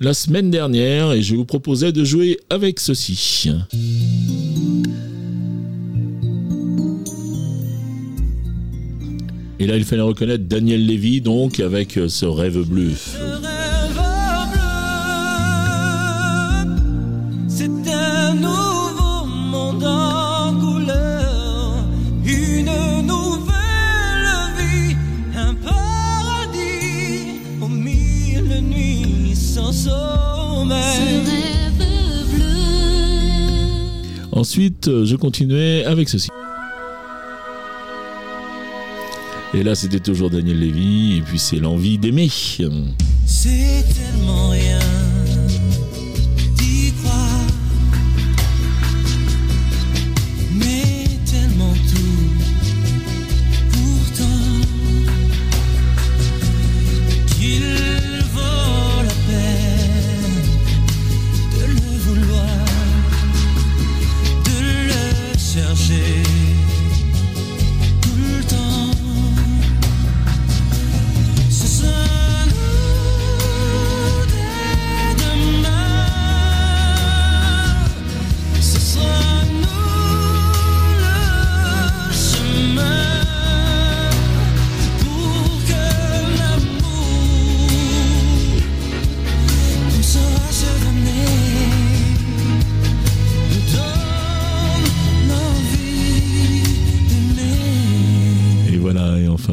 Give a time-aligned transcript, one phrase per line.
[0.00, 1.12] la semaine dernière.
[1.12, 3.50] Et je vous proposais de jouer avec ceci.
[9.60, 12.92] Et là, il fallait reconnaître Daniel Lévy, donc, avec ce rêve bleu.
[34.38, 36.28] Ensuite, je continuais avec ceci.
[39.52, 42.30] Et là, c'était toujours Daniel Lévy, et puis c'est l'envie d'aimer.
[43.26, 44.78] C'est tellement rien.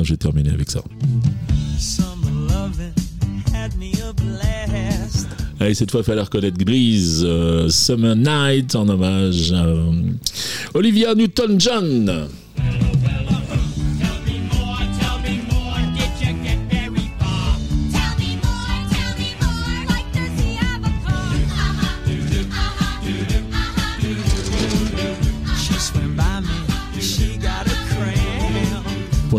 [0.06, 0.82] J'ai terminé avec ça.
[5.60, 9.92] Allez, cette fois, il fallait reconnaître Grise, euh, Summer Night, en hommage à euh,
[10.74, 12.28] Olivia Newton-John.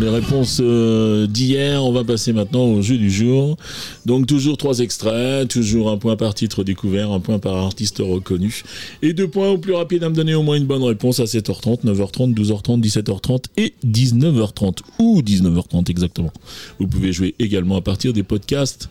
[0.00, 1.84] Les réponses euh, d'hier.
[1.84, 3.56] On va passer maintenant au jeu du jour.
[4.04, 8.62] Donc toujours trois extraits, toujours un point par titre découvert, un point par artiste reconnu.
[9.02, 11.24] Et deux points au plus rapide à me donner au moins une bonne réponse à
[11.24, 14.78] 7h30, 9h30, 12h30, 17h30 et 19h30.
[14.98, 16.32] Ou 19h30 exactement.
[16.78, 18.88] Vous pouvez jouer également à partir des podcasts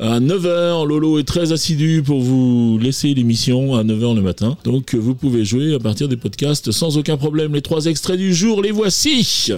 [0.00, 0.86] à 9h.
[0.86, 4.56] Lolo est très assidu pour vous laisser l'émission à 9h le matin.
[4.64, 7.54] Donc vous pouvez jouer à partir des podcasts sans aucun problème.
[7.54, 9.52] Les trois extraits du jour, les voici.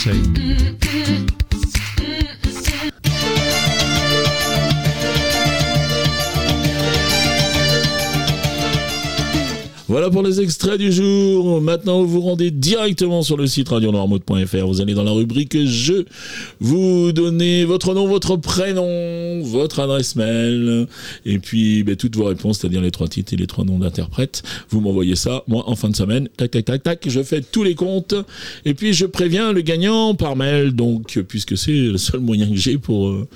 [0.00, 1.49] say.
[9.90, 11.60] Voilà pour les extraits du jour.
[11.60, 14.64] Maintenant, vous vous rendez directement sur le site radionormaud.fr.
[14.64, 16.04] Vous allez dans la rubrique Je.
[16.60, 20.86] Vous donnez votre nom, votre prénom, votre adresse mail,
[21.26, 24.44] et puis ben, toutes vos réponses, c'est-à-dire les trois titres et les trois noms d'interprètes.
[24.68, 26.28] Vous m'envoyez ça, moi, en fin de semaine.
[26.36, 27.08] Tac, tac, tac, tac.
[27.08, 28.14] Je fais tous les comptes.
[28.64, 32.54] Et puis, je préviens le gagnant par mail, donc, puisque c'est le seul moyen que
[32.54, 33.28] j'ai pour, euh,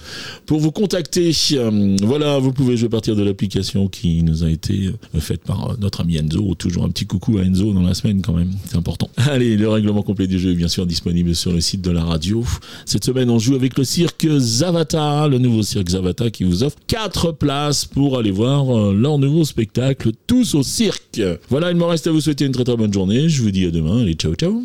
[0.47, 1.33] vous contacter.
[1.55, 5.43] Euh, voilà, vous pouvez jouer à partir de l'application qui nous a été euh, faite
[5.43, 8.51] par notre ami Enzo Toujours un petit coucou à Enzo dans la semaine quand même,
[8.67, 9.09] c'est important.
[9.17, 12.05] Allez, le règlement complet du jeu est bien sûr disponible sur le site de la
[12.05, 12.45] radio.
[12.85, 16.77] Cette semaine, on joue avec le cirque Zavata, le nouveau cirque Zavata qui vous offre
[16.87, 21.23] 4 places pour aller voir euh, leur nouveau spectacle, tous au cirque.
[21.49, 23.29] Voilà, il me reste à vous souhaiter une très très bonne journée.
[23.29, 24.03] Je vous dis à demain.
[24.03, 24.65] Allez, ciao ciao.